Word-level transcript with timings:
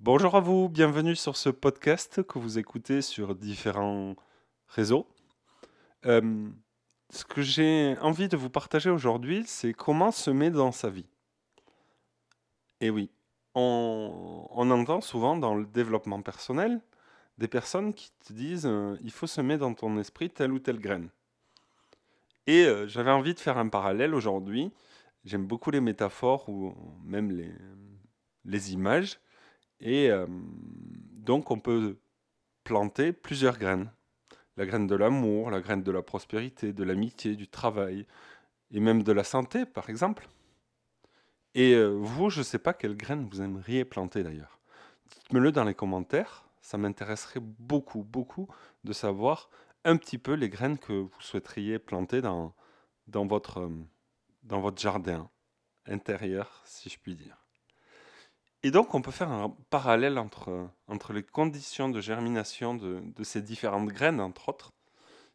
Bonjour 0.00 0.34
à 0.34 0.40
vous, 0.40 0.68
bienvenue 0.68 1.14
sur 1.14 1.36
ce 1.36 1.48
podcast 1.48 2.24
que 2.24 2.38
vous 2.38 2.58
écoutez 2.58 3.00
sur 3.00 3.34
différents 3.34 4.16
réseaux. 4.66 5.06
Euh, 6.04 6.50
ce 7.10 7.24
que 7.24 7.40
j'ai 7.40 7.96
envie 8.00 8.28
de 8.28 8.36
vous 8.36 8.50
partager 8.50 8.90
aujourd'hui, 8.90 9.44
c'est 9.46 9.72
comment 9.72 10.10
semer 10.10 10.50
dans 10.50 10.72
sa 10.72 10.90
vie. 10.90 11.06
Et 12.80 12.90
oui, 12.90 13.08
on, 13.54 14.48
entend 14.52 15.00
souvent 15.00 15.36
dans 15.36 15.54
le 15.54 15.64
développement 15.64 16.20
personnel 16.20 16.80
des 17.38 17.48
personnes 17.48 17.94
qui 17.94 18.10
te 18.26 18.32
disent 18.32 18.66
euh, 18.66 18.98
il 19.00 19.12
faut 19.12 19.28
semer 19.28 19.58
dans 19.58 19.74
ton 19.74 19.96
esprit 19.98 20.28
telle 20.28 20.52
ou 20.52 20.58
telle 20.58 20.80
graine. 20.80 21.08
Et 22.46 22.64
euh, 22.64 22.86
j'avais 22.88 23.12
envie 23.12 23.32
de 23.32 23.40
faire 23.40 23.58
un 23.58 23.68
parallèle 23.68 24.14
aujourd'hui. 24.14 24.70
J'aime 25.24 25.46
beaucoup 25.46 25.70
les 25.70 25.80
métaphores 25.80 26.48
ou 26.48 26.74
même 27.04 27.30
les 28.44 28.72
images. 28.72 29.18
Et 29.80 30.10
euh, 30.10 30.26
donc 30.28 31.50
on 31.50 31.58
peut 31.58 31.98
planter 32.64 33.12
plusieurs 33.12 33.58
graines. 33.58 33.90
La 34.56 34.66
graine 34.66 34.86
de 34.86 34.94
l'amour, 34.94 35.50
la 35.50 35.60
graine 35.60 35.82
de 35.82 35.90
la 35.90 36.02
prospérité, 36.02 36.72
de 36.72 36.84
l'amitié, 36.84 37.34
du 37.34 37.48
travail, 37.48 38.06
et 38.70 38.80
même 38.80 39.02
de 39.02 39.12
la 39.12 39.24
santé, 39.24 39.66
par 39.66 39.90
exemple. 39.90 40.28
Et 41.54 41.74
euh, 41.74 41.88
vous, 41.88 42.30
je 42.30 42.40
ne 42.40 42.44
sais 42.44 42.58
pas 42.58 42.72
quelle 42.72 42.96
graine 42.96 43.28
vous 43.30 43.40
aimeriez 43.40 43.84
planter 43.84 44.22
d'ailleurs. 44.22 44.58
Dites-me-le 45.10 45.52
dans 45.52 45.64
les 45.64 45.74
commentaires, 45.74 46.44
ça 46.60 46.78
m'intéresserait 46.78 47.40
beaucoup, 47.40 48.02
beaucoup 48.02 48.48
de 48.84 48.92
savoir 48.92 49.50
un 49.84 49.96
petit 49.96 50.18
peu 50.18 50.32
les 50.32 50.48
graines 50.48 50.78
que 50.78 50.92
vous 50.92 51.20
souhaiteriez 51.20 51.78
planter 51.78 52.20
dans, 52.20 52.54
dans, 53.06 53.26
votre, 53.26 53.60
euh, 53.60 53.86
dans 54.42 54.60
votre 54.60 54.80
jardin 54.80 55.30
intérieur, 55.86 56.62
si 56.64 56.88
je 56.88 56.98
puis 56.98 57.14
dire. 57.14 57.43
Et 58.64 58.70
donc, 58.70 58.94
on 58.94 59.02
peut 59.02 59.10
faire 59.10 59.30
un 59.30 59.54
parallèle 59.68 60.16
entre, 60.16 60.70
entre 60.88 61.12
les 61.12 61.22
conditions 61.22 61.90
de 61.90 62.00
germination 62.00 62.74
de, 62.74 63.22
ces 63.22 63.42
différentes 63.42 63.90
graines, 63.90 64.22
entre 64.22 64.48
autres. 64.48 64.72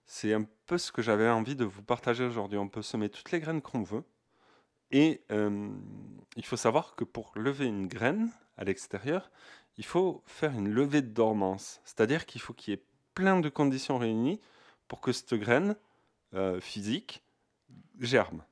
C'est 0.07 0.33
un 0.33 0.47
peu 0.65 0.79
ce 0.79 0.91
que 0.91 1.03
j'avais 1.03 1.29
envie 1.29 1.55
de 1.55 1.63
vous 1.63 1.83
partager 1.83 2.23
aujourd'hui. 2.23 2.57
On 2.57 2.67
peut 2.67 2.81
semer 2.81 3.07
toutes 3.07 3.31
les 3.31 3.39
graines 3.39 3.61
qu'on 3.61 3.83
veut. 3.83 4.03
Et 4.89 5.21
euh, 5.31 5.69
il 6.37 6.43
faut 6.43 6.57
savoir 6.57 6.95
que 6.95 7.03
pour 7.03 7.31
lever 7.35 7.67
une 7.67 7.87
graine 7.87 8.31
à 8.57 8.63
l'extérieur, 8.63 9.29
il 9.77 9.85
faut 9.85 10.23
faire 10.25 10.53
une 10.53 10.69
levée 10.69 11.03
de 11.03 11.13
dormance. 11.13 11.81
C'est-à-dire 11.85 12.25
qu'il 12.25 12.41
faut 12.41 12.53
qu'il 12.53 12.73
y 12.73 12.77
ait 12.77 12.83
plein 13.13 13.39
de 13.39 13.49
conditions 13.49 13.99
réunies 13.99 14.41
pour 14.87 15.01
que 15.01 15.11
cette 15.11 15.35
graine 15.35 15.75
euh, 16.33 16.59
physique 16.59 17.21
germe. 17.99 18.43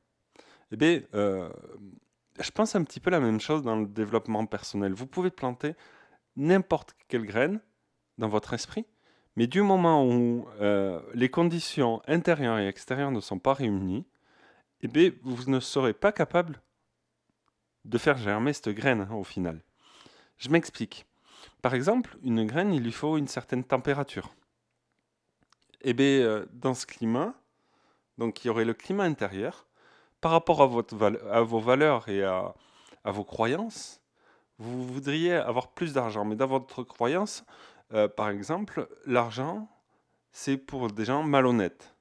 Eh 0.71 0.77
bien, 0.77 1.01
euh, 1.15 1.49
je 2.39 2.51
pense 2.51 2.75
un 2.75 2.83
petit 2.83 2.99
peu 2.99 3.09
la 3.09 3.19
même 3.19 3.39
chose 3.39 3.63
dans 3.63 3.75
le 3.75 3.87
développement 3.87 4.45
personnel. 4.45 4.93
Vous 4.93 5.07
pouvez 5.07 5.31
planter 5.31 5.75
n'importe 6.35 6.95
quelle 7.07 7.25
graine 7.25 7.59
dans 8.17 8.27
votre 8.27 8.53
esprit, 8.53 8.85
mais 9.35 9.47
du 9.47 9.61
moment 9.61 10.05
où 10.05 10.47
euh, 10.61 11.01
les 11.13 11.29
conditions 11.29 12.01
intérieures 12.07 12.59
et 12.59 12.67
extérieures 12.67 13.11
ne 13.11 13.19
sont 13.19 13.39
pas 13.39 13.53
réunies, 13.53 14.05
eh 14.81 14.87
bien, 14.87 15.11
vous 15.23 15.49
ne 15.49 15.59
serez 15.59 15.93
pas 15.93 16.11
capable 16.11 16.61
de 17.85 17.97
faire 17.97 18.17
germer 18.17 18.53
cette 18.53 18.69
graine 18.69 19.07
hein, 19.09 19.15
au 19.15 19.23
final. 19.23 19.61
Je 20.37 20.49
m'explique. 20.49 21.05
Par 21.61 21.73
exemple, 21.73 22.17
une 22.23 22.45
graine, 22.45 22.73
il 22.73 22.83
lui 22.83 22.91
faut 22.91 23.17
une 23.17 23.27
certaine 23.27 23.63
température. 23.63 24.33
Eh 25.81 25.93
bien, 25.93 26.05
euh, 26.05 26.45
dans 26.51 26.73
ce 26.73 26.85
climat, 26.85 27.33
donc 28.17 28.43
il 28.43 28.47
y 28.47 28.49
aurait 28.49 28.65
le 28.65 28.73
climat 28.73 29.03
intérieur, 29.03 29.66
par 30.21 30.31
rapport 30.31 30.61
à, 30.61 31.41
vos 31.41 31.59
valeurs 31.59 32.09
et 32.09 32.23
à, 32.23 32.53
vos 33.05 33.23
croyances, 33.23 34.01
vous 34.57 34.85
voudriez 34.85 35.33
avoir 35.33 35.69
plus 35.69 35.93
d'argent. 35.93 36.25
Mais 36.25 36.35
dans 36.35 36.47
votre 36.47 36.83
croyance, 36.83 37.45
euh, 37.93 38.07
par 38.07 38.29
exemple, 38.29 38.87
l'argent, 39.05 39.69
c'est 40.31 40.57
pour 40.57 40.91
des 40.91 41.05
gens 41.05 41.23
malhonnêtes. 41.23 41.95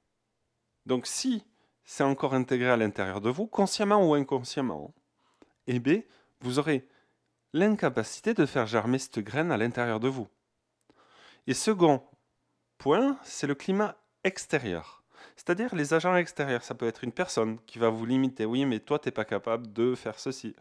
Donc 0.85 1.05
si 1.05 1.43
c'est 1.83 2.03
encore 2.03 2.33
intégré 2.33 2.69
à 2.69 2.77
l'intérieur 2.77 3.21
de 3.21 3.29
vous, 3.29 3.47
consciemment 3.47 4.07
ou 4.07 4.13
inconsciemment, 4.13 4.93
eh 5.67 5.79
bien, 5.79 6.01
vous 6.41 6.59
aurez 6.59 6.87
l'incapacité 7.53 8.33
de 8.33 8.45
faire 8.45 8.67
germer 8.67 8.99
cette 8.99 9.19
graine 9.19 9.51
à 9.51 9.57
l'intérieur 9.57 9.99
de 9.99 10.07
vous. 10.07 10.27
Et 11.47 11.53
second 11.53 12.03
point, 12.77 13.17
c'est 13.23 13.47
le 13.47 13.55
climat 13.55 13.95
extérieur. 14.23 14.96
C'est-à-dire 15.37 15.73
les 15.75 15.93
agents 15.93 16.15
extérieurs, 16.15 16.63
ça 16.63 16.73
peut 16.73 16.87
être 16.87 17.03
une 17.03 17.11
personne 17.11 17.59
qui 17.67 17.77
va 17.77 17.89
vous 17.89 18.05
limiter. 18.05 18.45
Oui, 18.45 18.65
mais 18.65 18.79
toi, 18.79 18.97
tu 18.97 19.07
n'es 19.07 19.11
pas 19.11 19.23
capable 19.23 19.71
de 19.71 19.93
faire 19.93 20.19
ceci. 20.19 20.55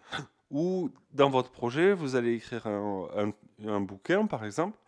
Ou 0.51 0.91
dans 1.13 1.31
votre 1.31 1.51
projet, 1.51 1.95
vous 1.95 2.15
allez 2.15 2.35
écrire 2.35 2.67
un, 2.67 3.81
bouquin, 3.81 4.27
par 4.27 4.45
exemple. 4.45 4.79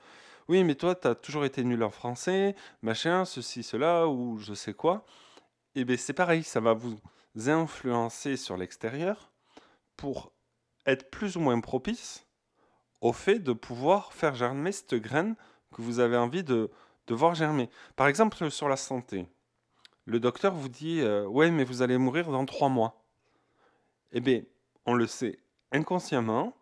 Oui, 0.47 0.63
mais 0.63 0.75
toi, 0.75 0.95
tu 0.95 1.09
as 1.09 1.15
toujours 1.15 1.45
été 1.45 1.65
nul 1.65 1.83
en 1.83 1.91
français, 1.91 2.55
machin, 2.83 3.25
ceci, 3.25 3.63
cela, 3.63 4.07
ou 4.07 4.39
je 4.39 4.55
sais 4.55 4.75
quoi. 4.75 5.05
Et 5.75 5.81
eh 5.81 5.85
bien, 5.85 5.97
c'est 5.97 6.13
pareil, 6.13 6.45
ça 6.45 6.61
va 6.61 6.75
vous 6.75 6.99
influencer 7.47 8.37
sur 8.37 8.57
l'extérieur 8.57 9.33
pour 9.97 10.33
être 10.87 11.11
plus 11.11 11.37
ou 11.37 11.41
moins 11.41 11.61
propice 11.61 12.27
au 13.01 13.13
fait 13.13 13.39
de 13.39 13.53
pouvoir 13.53 14.13
faire 14.13 14.35
germer 14.35 14.73
cette 14.73 14.95
graine 14.95 15.35
que 15.75 15.83
vous 15.83 15.99
avez 15.99 16.17
envie 16.17 16.45
de, 16.45 16.71
de 17.07 17.15
voir 17.15 17.35
germer. 17.35 17.71
Par 17.97 18.07
exemple, 18.09 18.51
sur 18.51 18.69
la 18.69 18.77
santé 18.77 19.29
le 20.09 20.21
docteur 20.21 20.55
vous 20.55 20.71
dit 20.71 21.01
euh, 21.03 21.27
Ouais, 21.27 21.51
mais 21.51 21.65
vous 21.65 21.83
allez 21.83 21.99
mourir 21.99 22.31
dans 22.31 22.47
trois 22.47 22.71
mois. 22.71 23.05
Eh 24.13 24.21
bien, 24.21 24.43
on 24.87 24.95
le 24.95 25.07
sait 25.07 25.39
inconsciemment, 25.71 26.57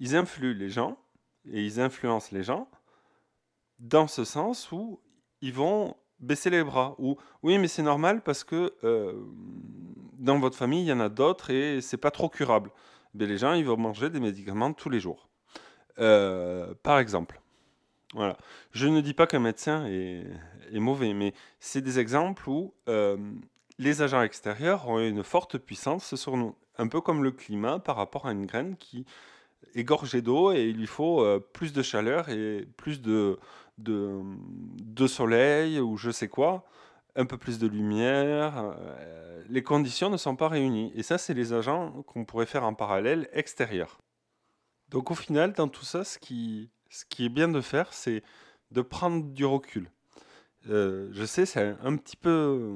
ils 0.00 0.16
influent 0.16 0.54
les 0.54 0.70
gens 0.70 0.96
et 1.44 1.62
ils 1.62 1.78
influencent 1.78 2.30
les 2.32 2.42
gens 2.42 2.68
dans 3.78 4.06
ce 4.08 4.24
sens 4.24 4.72
où 4.72 4.98
ils 5.42 5.52
vont 5.52 5.94
baisser 6.20 6.48
les 6.48 6.64
bras. 6.64 6.94
Ou 6.98 7.18
oui, 7.42 7.58
mais 7.58 7.68
c'est 7.68 7.82
normal 7.82 8.22
parce 8.22 8.44
que 8.44 8.72
euh, 8.82 9.12
dans 10.14 10.38
votre 10.38 10.56
famille, 10.56 10.80
il 10.80 10.88
y 10.88 10.92
en 10.92 11.00
a 11.00 11.10
d'autres 11.10 11.50
et 11.50 11.82
c'est 11.82 11.98
pas 11.98 12.10
trop 12.10 12.30
curable. 12.30 12.70
Eh 13.20 13.26
les 13.26 13.36
gens, 13.36 13.52
ils 13.52 13.66
vont 13.66 13.76
manger 13.76 14.08
des 14.08 14.20
médicaments 14.20 14.72
tous 14.72 14.88
les 14.88 15.00
jours. 15.00 15.28
Euh, 15.98 16.72
par 16.82 16.98
exemple. 16.98 17.42
Voilà. 18.16 18.38
Je 18.72 18.86
ne 18.88 19.02
dis 19.02 19.12
pas 19.12 19.26
qu'un 19.26 19.40
médecin 19.40 19.84
est, 19.86 20.24
mauvais, 20.72 21.12
mais 21.12 21.34
c'est 21.60 21.82
des 21.82 21.98
exemples 21.98 22.48
où 22.48 22.72
euh, 22.88 23.18
les 23.78 24.00
agents 24.00 24.22
extérieurs 24.22 24.88
ont 24.88 24.98
une 24.98 25.22
forte 25.22 25.58
puissance 25.58 26.14
sur 26.14 26.38
nous. 26.38 26.56
Un 26.78 26.88
peu 26.88 27.02
comme 27.02 27.22
le 27.22 27.30
climat 27.30 27.78
par 27.78 27.96
rapport 27.96 28.26
à 28.26 28.32
une 28.32 28.46
graine 28.46 28.76
qui 28.78 29.04
est 29.74 29.84
gorgée 29.84 30.22
d'eau 30.22 30.50
et 30.52 30.62
il 30.64 30.78
lui 30.78 30.86
faut 30.86 31.22
euh, 31.22 31.40
plus 31.40 31.74
de 31.74 31.82
chaleur 31.82 32.30
et 32.30 32.66
plus 32.78 33.02
de, 33.02 33.38
soleil 35.06 35.78
ou 35.78 35.98
je 35.98 36.10
sais 36.10 36.28
quoi, 36.28 36.64
un 37.16 37.26
peu 37.26 37.36
plus 37.36 37.58
de 37.58 37.66
lumière. 37.66 38.74
Euh, 38.80 39.44
les 39.50 39.62
conditions 39.62 40.08
ne 40.08 40.16
sont 40.16 40.36
pas 40.36 40.48
réunies. 40.48 40.90
Et 40.94 41.02
ça, 41.02 41.18
c'est 41.18 41.34
les 41.34 41.52
agents 41.52 42.02
qu'on 42.06 42.24
pourrait 42.24 42.46
faire 42.46 42.64
en 42.64 42.72
parallèle 42.72 43.28
extérieurs. 43.34 44.00
Donc 44.88 45.10
au 45.10 45.14
final, 45.14 45.52
dans 45.52 45.68
tout 45.68 45.84
ça, 45.84 46.02
ce 46.02 46.18
qui, 46.18 46.70
ce 46.96 47.04
qui 47.04 47.26
est 47.26 47.28
bien 47.28 47.48
de 47.48 47.60
faire, 47.60 47.92
c'est 47.92 48.22
de 48.70 48.80
prendre 48.80 49.22
du 49.22 49.44
recul. 49.44 49.90
Euh, 50.70 51.10
je 51.12 51.24
sais, 51.26 51.44
c'est 51.44 51.76
un 51.82 51.96
petit 51.96 52.16
peu 52.16 52.74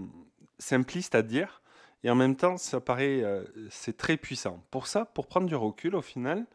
simpliste 0.59 1.15
à 1.15 1.23
dire, 1.23 1.63
et 2.05 2.11
en 2.11 2.15
même 2.15 2.37
temps, 2.37 2.59
ça 2.59 2.81
paraît, 2.81 3.23
euh, 3.23 3.45
c'est 3.71 3.97
très 3.97 4.19
puissant. 4.19 4.63
Pour 4.71 4.87
ça, 4.87 5.07
pour 5.07 5.27
prendre 5.27 5.47
du 5.47 5.55
recul, 5.55 5.95
au 5.95 6.03
final, 6.03 6.47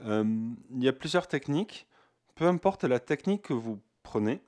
euh, 0.00 0.24
il 0.70 0.82
y 0.82 0.88
a 0.88 0.94
plusieurs 0.94 1.28
techniques. 1.28 1.86
Peu 2.34 2.46
importe 2.46 2.84
la 2.84 3.00
technique 3.00 3.42
que 3.42 3.52
vous 3.52 3.80
prenez, 4.02 4.40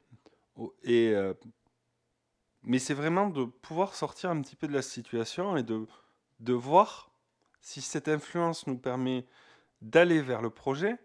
mais 2.62 2.78
c'est 2.78 2.94
vraiment 2.94 3.28
de 3.28 3.44
pouvoir 3.44 3.94
sortir 3.94 4.30
un 4.30 4.40
petit 4.40 4.56
peu 4.56 4.66
de 4.66 4.72
la 4.72 4.80
situation 4.80 5.58
et 5.58 5.62
de, 5.62 5.86
de 6.40 6.52
voir 6.54 7.10
si 7.60 7.82
cette 7.82 8.08
influence 8.08 8.66
nous 8.66 8.78
permet 8.78 9.26
d'aller 9.82 10.22
vers 10.22 10.40
le 10.40 10.48
projet 10.48 10.96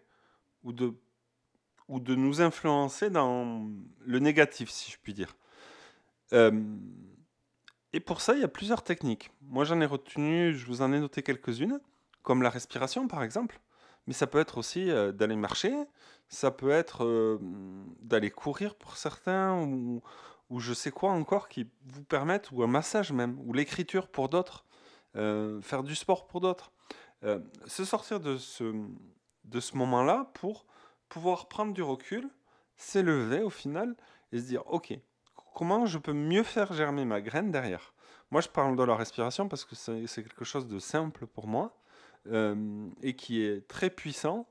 ou 0.64 0.72
de 0.72 0.94
ou 1.88 2.00
de 2.00 2.14
nous 2.14 2.40
influencer 2.40 3.10
dans 3.10 3.66
le 4.04 4.18
négatif, 4.18 4.70
si 4.70 4.90
je 4.90 4.98
puis 5.02 5.14
dire. 5.14 5.34
Euh, 6.32 6.62
et 7.92 8.00
pour 8.00 8.20
ça, 8.20 8.34
il 8.34 8.40
y 8.40 8.44
a 8.44 8.48
plusieurs 8.48 8.82
techniques. 8.82 9.30
Moi, 9.42 9.64
j'en 9.64 9.80
ai 9.80 9.86
retenu, 9.86 10.54
je 10.54 10.66
vous 10.66 10.82
en 10.82 10.92
ai 10.92 11.00
noté 11.00 11.22
quelques-unes, 11.22 11.80
comme 12.22 12.42
la 12.42 12.50
respiration, 12.50 13.08
par 13.08 13.22
exemple. 13.22 13.60
Mais 14.06 14.12
ça 14.12 14.26
peut 14.26 14.38
être 14.38 14.58
aussi 14.58 14.90
euh, 14.90 15.12
d'aller 15.12 15.36
marcher, 15.36 15.74
ça 16.28 16.50
peut 16.50 16.70
être 16.70 17.04
euh, 17.04 17.38
d'aller 18.02 18.30
courir 18.30 18.74
pour 18.74 18.96
certains, 18.98 19.58
ou, 19.62 20.02
ou, 20.50 20.60
je 20.60 20.74
sais 20.74 20.90
quoi 20.90 21.10
encore 21.12 21.48
qui 21.48 21.66
vous 21.86 22.04
permettent, 22.04 22.50
ou 22.52 22.62
un 22.62 22.66
massage 22.66 23.12
même, 23.12 23.38
ou 23.46 23.52
l'écriture 23.54 24.08
pour 24.08 24.28
d'autres, 24.28 24.64
faire 25.62 25.82
du 25.82 25.96
sport 25.96 26.28
pour 26.28 26.40
d'autres. 26.40 26.70
se 27.66 27.84
sortir 27.84 28.20
de 28.20 28.36
ce, 28.36 28.72
de 29.44 29.58
ce 29.58 29.76
moment-là 29.76 30.30
pour 30.34 30.64
pouvoir 31.08 31.48
prendre 31.48 31.72
du 31.72 31.82
recul, 31.82 32.28
s'élever 32.76 33.42
au 33.42 33.50
final 33.50 33.96
et 34.32 34.38
se 34.38 34.46
dire 34.46 34.62
ok, 34.66 34.98
comment 35.54 35.86
je 35.86 35.98
peux 35.98 36.12
mieux 36.12 36.42
faire 36.42 36.72
germer 36.72 37.04
ma 37.04 37.20
graine 37.20 37.50
derrière? 37.50 37.92
Moi 38.30 38.40
je 38.40 38.48
parle 38.48 38.76
de 38.76 38.82
la 38.82 38.94
respiration 38.94 39.48
parce 39.48 39.64
que 39.64 39.74
c'est 39.74 40.22
quelque 40.22 40.44
chose 40.44 40.66
de 40.66 40.78
simple 40.78 41.26
pour 41.26 41.46
moi 41.46 41.78
euh, 42.26 42.88
et 43.02 43.14
qui 43.14 43.42
est 43.42 43.66
très 43.68 43.90
puissant 43.90 44.46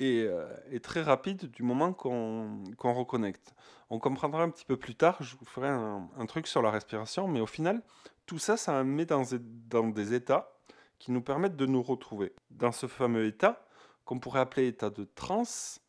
et, 0.00 0.24
euh, 0.28 0.46
très 0.82 1.02
rapide 1.02 1.50
du 1.50 1.62
moment 1.62 1.92
qu'on 1.92 2.64
reconnecte. 2.82 3.54
On 3.90 3.98
comprendra 3.98 4.42
un 4.42 4.50
petit 4.50 4.64
peu 4.64 4.76
plus 4.76 4.94
tard, 4.94 5.16
je 5.20 5.36
vous 5.36 5.44
ferai 5.44 5.68
un, 5.68 6.26
truc 6.26 6.46
sur 6.46 6.62
la 6.62 6.70
respiration, 6.70 7.28
mais 7.28 7.40
au 7.40 7.46
final, 7.46 7.82
tout 8.26 8.38
ça, 8.38 8.56
ça 8.56 8.82
met 8.82 9.06
dans 9.06 9.88
des 9.88 10.14
états 10.14 10.52
qui 10.98 11.12
nous 11.12 11.20
permettent 11.20 11.56
de 11.56 11.66
nous 11.66 11.82
retrouver. 11.82 12.32
Dans 12.50 12.72
ce 12.72 12.86
fameux 12.86 13.26
état, 13.26 13.63
qu'on 14.04 14.18
pourrait 14.18 14.40
appeler 14.40 14.68
état 14.68 14.90
de 14.90 15.04
transe, 15.04 15.80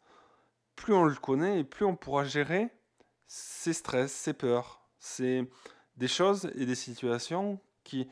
plus 0.75 0.93
on 0.93 1.05
le 1.05 1.15
connaît 1.15 1.59
et 1.59 1.63
plus 1.63 1.85
on 1.85 1.95
pourra 1.95 2.23
gérer 2.23 2.69
ses 3.27 3.73
stress, 3.73 4.11
ses 4.11 4.33
peurs. 4.33 4.81
C'est 4.99 5.47
des 5.97 6.07
choses 6.07 6.51
et 6.55 6.65
des 6.65 6.75
situations 6.75 7.59
qui, 7.83 8.07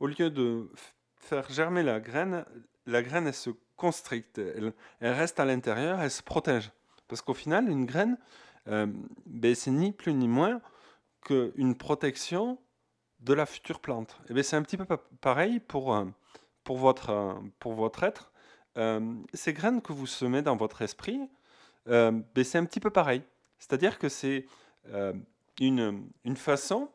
au 0.00 0.06
lieu 0.06 0.30
de 0.30 0.70
faire 1.16 1.50
germer 1.50 1.82
la 1.82 2.00
graine, 2.00 2.44
la 2.86 3.02
graine, 3.02 3.26
elle 3.26 3.34
se 3.34 3.50
constricte, 3.76 4.38
elle, 4.38 4.72
reste 5.00 5.40
à 5.40 5.44
l'intérieur, 5.44 6.00
elle 6.00 6.10
se 6.10 6.22
protège. 6.22 6.70
Parce 7.08 7.22
qu'au 7.22 7.34
final, 7.34 7.68
une 7.68 7.84
graine, 7.84 8.18
euh, 8.68 8.86
ben, 9.26 9.54
c'est 9.54 9.70
ni 9.70 9.92
plus 9.92 10.14
ni 10.14 10.28
moins 10.28 10.60
qu'une 11.22 11.76
protection 11.76 12.58
de 13.20 13.34
la 13.34 13.46
future 13.46 13.80
plante. 13.80 14.18
Et 14.28 14.34
ben, 14.34 14.42
c'est 14.42 14.56
un 14.56 14.62
petit 14.62 14.76
peu 14.76 14.86
pareil 15.20 15.60
pour, 15.60 15.94
euh, 15.94 16.04
pour, 16.64 16.78
votre, 16.78 17.10
euh, 17.10 17.34
pour 17.58 17.74
votre 17.74 18.02
être. 18.02 18.32
Ces 19.32 19.52
graines 19.52 19.80
que 19.80 19.92
vous 19.92 20.06
semez 20.06 20.42
dans 20.42 20.56
votre 20.56 20.82
esprit, 20.82 21.20
ben, 21.86 22.24
c'est 22.44 22.58
un 22.58 22.64
petit 22.64 22.80
peu 22.80 22.90
pareil. 22.90 23.22
C'est-à-dire 23.58 23.98
que 23.98 24.08
c'est 24.08 24.46
une, 25.60 26.08
une 26.24 26.36
façon 26.36 26.90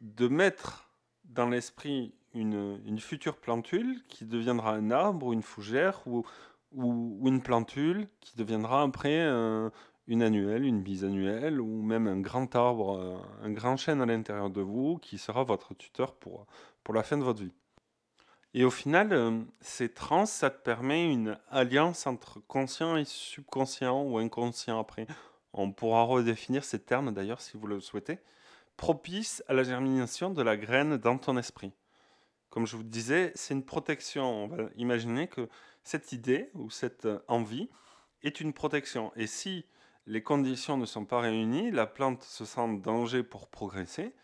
de 0.00 0.28
mettre 0.28 0.90
dans 1.24 1.48
l'esprit 1.48 2.14
une, 2.34 2.98
future 2.98 3.36
plantule 3.36 4.02
qui 4.08 4.24
deviendra 4.24 4.74
un 4.74 4.90
arbre 4.90 5.26
ou 5.26 5.32
une 5.32 5.42
fougère 5.42 6.00
ou, 6.06 6.24
ou, 6.72 7.28
une 7.28 7.42
plantule 7.42 8.08
qui 8.20 8.36
deviendra 8.36 8.82
après 8.82 9.20
une 10.06 10.22
annuelle, 10.22 10.64
une 10.64 10.82
bisannuelle 10.82 11.60
ou 11.60 11.82
même 11.82 12.06
un 12.06 12.20
grand 12.20 12.54
arbre, 12.56 13.22
un 13.42 13.50
grand 13.50 13.76
chêne 13.76 14.00
à 14.00 14.06
l'intérieur 14.06 14.50
de 14.50 14.60
vous 14.60 14.98
qui 14.98 15.18
sera 15.18 15.44
votre 15.44 15.74
tuteur 15.74 16.14
pour, 16.14 16.46
pour 16.82 16.94
la 16.94 17.02
fin 17.02 17.16
de 17.16 17.24
votre 17.24 17.42
vie. 17.42 17.54
Et 18.54 18.64
au 18.64 18.70
final, 18.70 19.12
euh, 19.12 19.40
ces 19.60 19.92
trans, 19.92 20.26
ça 20.26 20.48
te 20.48 20.62
permet 20.62 21.12
une 21.12 21.38
alliance 21.50 22.06
entre 22.06 22.40
conscient 22.46 22.96
et 22.96 23.04
subconscient 23.04 24.02
ou 24.02 24.18
inconscient 24.18 24.78
après. 24.78 25.06
On 25.52 25.72
pourra 25.72 26.04
redéfinir 26.04 26.64
ces 26.64 26.80
termes 26.80 27.12
d'ailleurs 27.12 27.40
si 27.40 27.56
vous 27.56 27.66
le 27.66 27.80
souhaitez 27.80 28.18
propice 28.76 29.42
à 29.48 29.54
la 29.54 29.62
germination 29.62 30.30
de 30.30 30.42
la 30.42 30.56
graine 30.56 30.96
dans 30.96 31.18
ton 31.18 31.36
esprit. 31.36 31.72
Comme 32.50 32.66
je 32.66 32.76
vous 32.76 32.82
disais, 32.82 33.32
c'est 33.34 33.54
une 33.54 33.64
protection. 33.64 34.24
On 34.24 34.48
va 34.48 34.64
imaginer 34.76 35.28
que 35.28 35.48
cette 35.82 36.12
idée 36.12 36.50
ou 36.54 36.70
cette 36.70 37.08
envie 37.28 37.68
est 38.22 38.40
une 38.40 38.52
protection. 38.52 39.12
Et 39.16 39.26
si 39.26 39.66
les 40.06 40.22
conditions 40.22 40.76
ne 40.76 40.86
sont 40.86 41.04
pas 41.04 41.20
réunies, 41.20 41.70
la 41.70 41.86
plante 41.86 42.22
se 42.22 42.44
sent 42.44 42.60
en 42.60 42.72
danger 42.72 43.22
pour 43.22 43.48
progresser, 43.48 44.14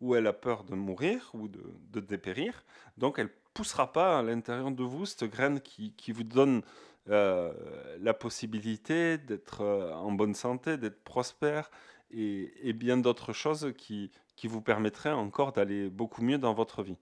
ou 0.00 0.14
elle 0.14 0.26
a 0.26 0.32
peur 0.32 0.64
de 0.64 0.74
mourir 0.74 1.30
ou 1.32 1.48
de, 1.48 2.00
dépérir, 2.00 2.64
donc 2.98 3.18
elle 3.18 3.30
poussera 3.56 3.90
pas 3.90 4.18
à 4.18 4.22
l'intérieur 4.22 4.70
de 4.70 4.82
vous 4.84 5.06
cette 5.06 5.24
graine 5.24 5.60
qui, 5.62 6.12
vous 6.12 6.24
donne 6.24 6.60
euh, 7.08 7.52
la 8.00 8.12
possibilité 8.12 9.16
d'être 9.16 9.62
euh, 9.62 9.94
en 9.94 10.12
bonne 10.12 10.34
santé, 10.34 10.76
d'être 10.76 11.02
prospère, 11.04 11.70
et, 12.10 12.72
bien 12.74 12.98
d'autres 12.98 13.32
choses 13.32 13.72
qui, 13.78 14.10
qui, 14.36 14.46
vous 14.46 14.60
permettraient 14.60 15.10
encore 15.10 15.52
d'aller 15.52 15.88
beaucoup 15.88 16.22
mieux 16.22 16.36
dans 16.36 16.52
votre 16.52 16.82
vie. 16.82 16.98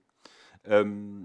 Euh, 0.68 1.20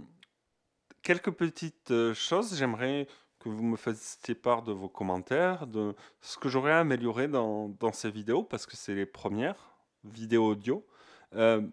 quelques 1.04 1.32
petites 1.32 1.94
choses, 2.14 2.58
j'aimerais 2.58 3.08
que 3.38 3.50
vous 3.50 3.64
me 3.64 3.78
fassiez 3.78 4.34
part 4.34 4.64
de 4.64 4.72
vos 4.72 4.90
commentaires, 4.90 5.68
de 5.68 5.96
ce 6.22 6.40
que 6.40 6.50
j'aurais 6.50 6.74
amélioré 6.74 7.28
dans, 7.28 7.70
dans, 7.80 7.94
ces 7.94 8.10
vidéos, 8.10 8.42
parce 8.42 8.66
que 8.66 8.76
c'est 8.76 8.96
les 8.96 9.06
premières 9.06 9.78
vidéos 10.04 10.48
audio. 10.48 10.84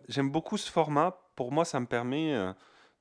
J'aime 0.09 0.31
beaucoup 0.31 0.59
ce 0.59 0.71
format. 0.71 1.19
Pour 1.35 1.53
moi, 1.53 1.65
ça 1.65 1.81
me 1.81 1.87
permet 1.87 2.37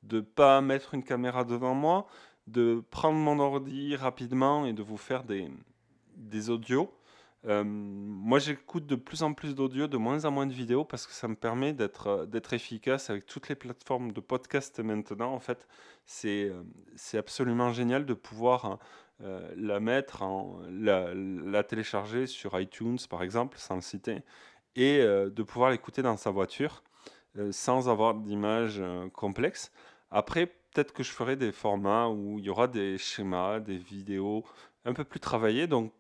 de 0.06 0.22
pas 0.22 0.62
mettre 0.62 0.94
une 0.94 1.04
caméra 1.04 1.44
devant 1.44 1.74
moi, 1.74 2.08
de 2.48 2.84
prendre 2.92 3.18
mon 3.18 3.40
ordi 3.40 3.96
rapidement 3.96 4.66
et 4.66 4.74
de 4.74 4.84
vous 4.84 4.98
faire 4.98 5.24
des, 5.24 5.50
des 6.16 6.50
audios. 6.50 6.92
Euh, 7.48 7.64
moi, 7.64 8.40
j'écoute 8.40 8.88
de 8.88 8.96
plus 8.96 9.22
en 9.22 9.34
plus 9.34 9.54
d'audio, 9.54 9.88
de 9.88 9.98
moins 9.98 10.26
en 10.26 10.32
moins 10.32 10.48
de 10.48 10.54
vidéos, 10.54 10.84
parce 10.84 11.06
que 11.06 11.14
ça 11.14 11.28
me 11.28 11.36
permet 11.36 11.74
d'être 11.74 12.08
euh, 12.08 12.40
efficace 12.52 13.10
avec 13.10 13.26
toutes 13.26 13.50
les 13.50 13.56
plateformes 13.56 14.12
de 14.12 14.20
podcast 14.20 14.80
maintenant. 14.80 15.32
En 15.32 15.40
fait, 15.40 15.68
c'est 16.06 16.50
euh, 16.50 17.20
absolument 17.20 17.72
génial 17.72 18.06
de 18.06 18.14
pouvoir 18.14 18.80
la 19.56 19.80
mettre, 19.80 20.26
la, 20.70 21.64
télécharger 21.64 22.28
sur 22.28 22.60
iTunes, 22.60 22.98
par 23.10 23.24
exemple, 23.24 23.58
sans 23.58 23.76
le 23.76 23.82
citer, 23.82 24.24
et 24.76 25.00
de 25.00 25.44
pouvoir 25.44 25.72
l'écouter 25.72 26.02
dans 26.02 26.18
sa 26.18 26.32
voiture 26.32 26.84
sans 27.50 27.88
avoir 27.88 28.16
d'image 28.16 28.84
complexe. 29.14 29.72
Après, 30.12 30.48
peut-être 30.48 30.94
que 30.94 31.04
je 31.04 31.12
ferai 31.12 31.36
des 31.36 31.52
formats 31.52 32.10
où 32.10 32.40
il 32.40 32.46
y 32.46 32.50
aura 32.50 32.68
des 32.68 32.98
schémas, 32.98 33.60
des 33.60 33.78
vidéos 33.78 34.46
un 34.86 34.94
peu 34.94 35.04
plus 35.04 35.20
travaillées. 35.20 35.68
Donc, 35.68 35.94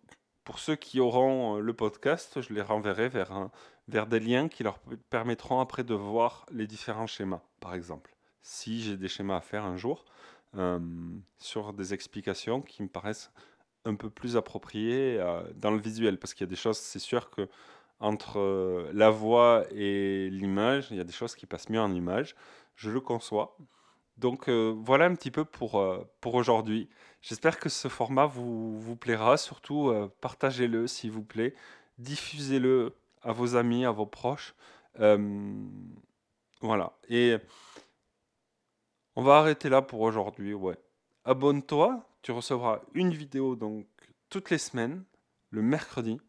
pour 0.43 0.59
ceux 0.59 0.75
qui 0.75 0.99
auront 0.99 1.57
euh, 1.57 1.59
le 1.59 1.73
podcast, 1.73 2.41
je 2.41 2.53
les 2.53 2.61
renverrai 2.61 3.09
vers, 3.09 3.49
vers 3.87 4.07
des 4.07 4.19
liens 4.19 4.47
qui 4.47 4.63
leur 4.63 4.79
permettront 5.09 5.59
après 5.59 5.83
de 5.83 5.95
voir 5.95 6.45
les 6.51 6.67
différents 6.67 7.07
schémas, 7.07 7.41
par 7.59 7.73
exemple. 7.73 8.15
Si 8.43 8.81
j'ai 8.83 8.95
des 8.95 9.07
schémas 9.07 9.37
à 9.37 9.41
faire 9.41 9.65
un 9.65 9.75
jour, 9.75 10.05
euh, 10.55 10.79
sur 11.39 11.73
des 11.73 11.93
explications 11.93 12.61
qui 12.61 12.83
me 12.83 12.87
paraissent 12.87 13.31
un 13.85 13.95
peu 13.95 14.09
plus 14.09 14.37
appropriées 14.37 15.17
euh, 15.19 15.41
dans 15.55 15.71
le 15.71 15.79
visuel, 15.79 16.19
parce 16.19 16.33
qu'il 16.33 16.45
y 16.45 16.49
a 16.49 16.49
des 16.49 16.55
choses, 16.55 16.77
c'est 16.77 16.99
sûr 16.99 17.29
que 17.31 17.49
entre 17.99 18.89
la 18.93 19.09
voix 19.09 19.63
et 19.71 20.29
l'image, 20.29 20.87
il 20.91 20.97
y 20.97 20.99
a 20.99 21.05
des 21.05 21.13
choses 21.13 21.33
qui 21.33 21.45
passent 21.45 21.69
mieux 21.69 21.79
en 21.79 21.93
image, 21.93 22.35
je 22.75 22.91
le 22.91 22.99
conçois. 22.99 23.57
Donc 24.17 24.49
voilà 24.49 25.05
un 25.05 25.15
petit 25.15 25.31
peu 25.31 25.45
pour, 25.45 25.83
pour 26.21 26.35
aujourd'hui. 26.35 26.89
J'espère 27.27 27.57
que 27.57 27.69
ce 27.69 27.87
format 27.87 28.27
vous, 28.27 28.95
plaira. 28.97 29.35
Surtout, 29.37 29.89
euh, 29.89 30.13
partagez-le, 30.21 30.85
s'il 30.85 31.09
vous 31.09 31.23
plaît. 31.23 31.55
Diffusez-le 31.97 32.93
à 33.23 33.31
vos 33.31 33.55
amis, 33.55 33.83
à 33.83 33.89
vos 33.89 34.05
proches. 34.05 34.53
Euh, 34.99 35.51
voilà. 36.61 36.93
Et 37.09 37.37
on 39.15 39.23
va 39.23 39.37
arrêter 39.37 39.69
là 39.69 39.81
pour 39.81 40.01
aujourd'hui. 40.01 40.53
Ouais. 40.53 40.77
Abonne-toi. 41.23 42.07
Tu 42.21 42.31
recevras 42.31 42.81
une 42.93 43.11
vidéo 43.11 43.55
donc 43.55 43.87
toutes 44.29 44.51
les 44.51 44.59
semaines, 44.59 45.03
le 45.49 45.63
mercredi. 45.63 46.21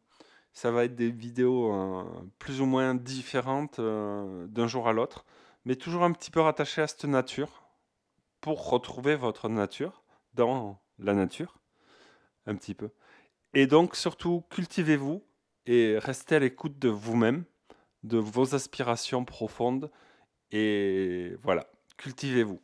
Ça 0.54 0.70
va 0.70 0.84
être 0.84 0.94
des 0.94 1.10
vidéos 1.10 1.74
euh, 1.74 2.04
plus 2.38 2.62
ou 2.62 2.64
moins 2.64 2.94
différentes 2.94 3.78
d'un 3.78 4.66
jour 4.66 4.88
à 4.88 4.94
l'autre, 4.94 5.26
mais 5.66 5.76
toujours 5.76 6.04
un 6.04 6.12
petit 6.12 6.30
peu 6.30 6.40
rattachées 6.40 6.80
à 6.80 6.86
cette 6.86 7.04
nature 7.04 7.65
pour 8.46 8.70
retrouver 8.70 9.16
votre 9.16 9.48
nature 9.48 10.04
dans 10.34 10.80
la 11.00 11.14
nature, 11.14 11.58
un 12.46 12.54
petit 12.54 12.74
peu. 12.74 12.90
Et 13.54 13.66
donc, 13.66 13.96
surtout, 13.96 14.44
cultivez-vous 14.50 15.26
et 15.66 15.98
restez 15.98 16.36
à 16.36 16.38
l'écoute 16.38 16.78
de 16.78 16.88
vous-même, 16.88 17.44
de 18.04 18.18
vos 18.18 18.54
aspirations 18.54 19.24
profondes. 19.24 19.90
Et 20.52 21.34
voilà, 21.42 21.66
cultivez-vous. 21.96 22.60